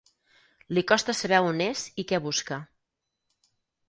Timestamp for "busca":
2.23-2.57